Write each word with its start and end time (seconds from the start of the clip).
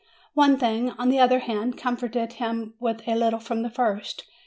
One 0.33 0.57
thing, 0.57 0.89
on 0.93 1.09
the 1.09 1.19
other 1.19 1.37
hand, 1.37 1.77
comforted 1.77 2.33
him 2.33 2.73
a 2.81 3.13
little 3.15 3.37
from 3.39 3.61
the 3.61 3.69
first. 3.69 4.23